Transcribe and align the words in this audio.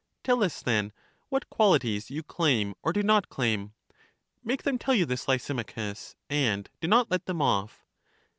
Tell 0.23 0.43
us 0.43 0.63
then, 0.63 0.93
what 1.29 1.47
qualities 1.51 2.09
you 2.09 2.23
claim 2.23 2.73
or 2.81 2.91
do 2.91 3.03
not 3.03 3.29
claim. 3.29 3.73
Make 4.43 4.63
them 4.63 4.79
tell 4.79 4.95
you 4.95 5.05
this, 5.05 5.27
Lysimachus, 5.27 6.15
and 6.27 6.67
do 6.79 6.87
not 6.87 7.11
let 7.11 7.27
them 7.27 7.39
off. 7.39 7.85